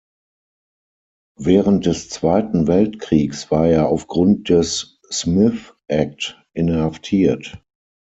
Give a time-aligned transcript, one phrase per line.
[1.37, 7.61] Während des Zweiten Weltkriegs war er aufgrund des Smith Act inhaftiert.